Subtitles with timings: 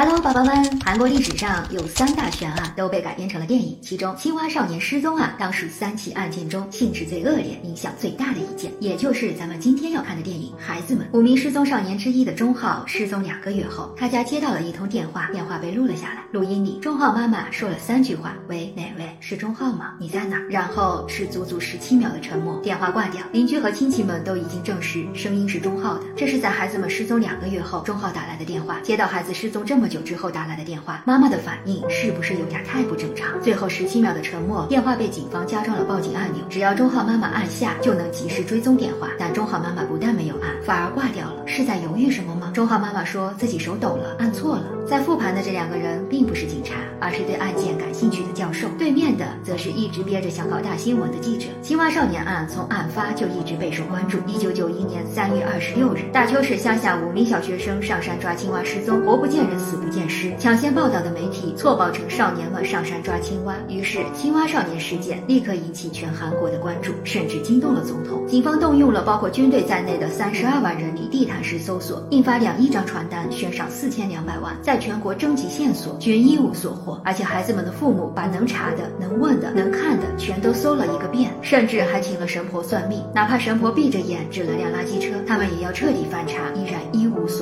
[0.00, 0.80] Hello，宝宝们！
[0.84, 11.04] 韩国历史上有三大悬案都被改编成了电影，其中青蛙少年失踪案当属三起案件中性质最恶劣、影响最大的一件，也就是咱们今天要看的电影《孩子们》。
[11.18, 16.22] 五名失踪少年之一的钟浩失踪两个月后，他家接到了一通电话，电话被录了下来。
[16.30, 19.16] 录音里，钟浩妈妈说了三句话：“喂，哪位？
[19.18, 19.94] 是钟浩吗？
[19.98, 23.20] 你在哪？”然后是足足十七秒的沉默，电话挂掉。
[23.32, 26.04] 邻居和亲戚们都已经证实声音是钟浩的。
[26.16, 28.78] 这是在孩子们失踪两个月后，钟浩打来的电话。
[28.84, 33.40] 接到孩子失踪这么久之后打来的电话，妈妈的反应是不是有点太不正常？
[33.42, 39.08] 最后十七秒的沉默，电话被警方加装了报警按钮，只要钟浩妈妈按下，就能及时追踪电话。
[39.18, 42.52] 但钟浩妈妈不但没有按，反而挂掉了，是在犹豫什么吗？
[42.54, 44.64] 钟浩妈妈说自己手抖了，按错了。
[44.86, 48.66] 在复盘的这两个人并不是警察，而是对案件感兴趣的教授。
[48.78, 51.48] 对面的则是一直憋着想搞大新闻的记者。
[51.60, 54.18] 青蛙少年案从案发就一直备受关注。
[54.26, 60.32] 一九九一年三月二十六日，大邱市乡下五名小学生上山抓青蛙失踪，活不见人，死不见尸。
[60.38, 68.26] 抢先报道的媒体错报成少年们上山抓青蛙，于是青蛙少年事件立刻引起全韩国的关注，甚至惊动了总统。
[68.26, 77.00] 警方动用了包括军队在内的三十二万人力地毯式搜索，印发两亿张传单，悬赏四千两百万，在全国征集线索，均一无所获。
[77.04, 83.02] 而且孩子们的父母把能查的、能问的、能看的全都搜了一个遍，甚至还请了神婆算命。
[83.14, 87.37] 哪怕神婆闭着眼指了辆垃圾车，他们也要彻底翻查，依然一无所。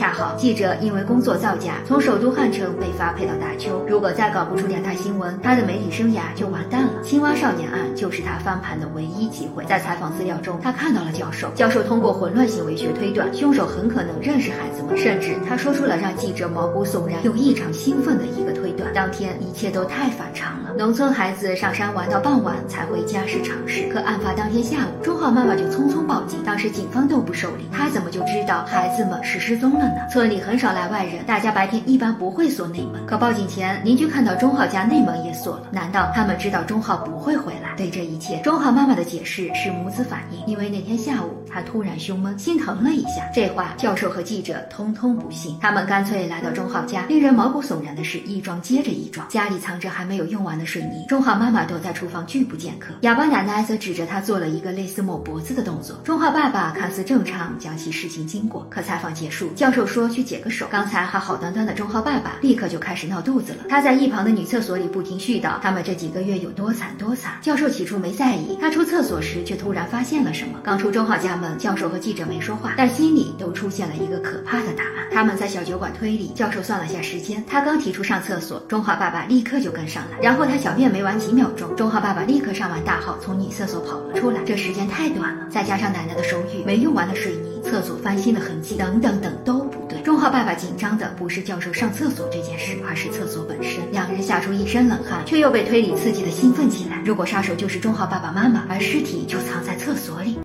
[0.00, 3.84] 恰好记者因为工作造假，从首都汉城被发配到大邱。
[3.86, 7.02] 如果再搞不出点大新闻，他的媒体生涯就完蛋了。
[7.02, 9.62] 青蛙少年案就是他翻盘的唯一机会。
[9.66, 11.50] 在采访资料中，他看到了教授。
[11.54, 20.72] 教授通过混乱行为学推断，凶手很可能认识孩子们，甚至他说出了让记者毛骨悚然又异常兴奋的一个推断：当天一切都太反常了。
[20.78, 30.08] 农村孩子上山玩到傍晚才回家是常事，可案发当天下午，钟浩妈妈就匆匆报警，当时警方都不受理，他怎么就知道孩子们是失踪了呢？
[30.10, 33.04] 村里很少来外人，大家白天一般不会锁内门。
[33.06, 37.74] 可报警前，邻居看到钟浩家内门也锁了，难道他们知道钟浩不会回来？
[37.76, 43.28] 对这一切，钟浩妈妈的解释是母子反应，因为那天下午他突然胸闷，心疼了一下。
[43.34, 47.04] 这话教授和记者通通不信，他们干脆来到钟浩家。
[47.06, 51.04] 令人毛骨悚然的是，一桩接着一桩，家里藏着还没有用完的水泥。
[51.08, 55.96] 钟浩妈妈躲在厨房拒不见客，哑巴奶奶则指着他做了一个类似抹脖子的动作。
[56.04, 58.66] 钟浩爸爸看似正常，讲起事情经过。
[58.70, 60.66] 可采访结束，教授就说去解个手。
[60.70, 63.64] 刚才还好端端的钟浩爸爸，立刻就开始闹肚子了。
[63.66, 67.38] 他在一旁的女厕所里不停絮叨他们这几个月有多惨多惨。
[67.40, 70.58] 教授起初没在意，他出厕所时却突然发现了什么。
[70.62, 75.08] 刚出钟浩家门，教授和记者没说话，但心里都出现了一个可怕的答案。
[75.10, 84.42] 他们在小酒馆推理，教授算了下时间，他刚提出上厕所，钟浩爸爸立刻就跟上来，然后他小便没完几秒钟，钟浩爸爸立刻上完大号从女厕所跑了出来。
[84.44, 90.02] 这时间太短了，再加上奶奶的手语，没用完的水泥，厕所翻新的痕迹，等等等都不对。
[90.02, 93.80] 钟浩爸爸紧张的不是教授上厕所这件事，而是厕所本身。
[93.92, 97.00] 两人吓出一身冷汗，却又被推理刺激的兴奋起来。
[97.06, 100.36] 如果杀手就是钟浩爸爸妈妈，而尸体就藏在厕所里。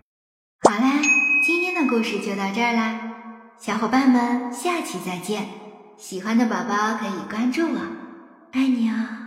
[0.61, 1.01] 好啦，
[1.43, 2.99] 今天的故事就到这儿啦，
[3.59, 5.47] 小伙伴们，下期再见。
[5.97, 7.79] 喜欢的宝宝可以关注我，
[8.51, 9.24] 爱你哦。